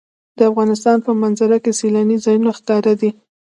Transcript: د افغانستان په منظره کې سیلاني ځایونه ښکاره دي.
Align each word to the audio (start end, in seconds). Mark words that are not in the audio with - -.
د 0.37 0.39
افغانستان 0.51 0.97
په 1.05 1.11
منظره 1.21 1.57
کې 1.63 1.71
سیلاني 1.79 2.17
ځایونه 2.25 2.51
ښکاره 2.57 2.93
دي. 3.01 3.11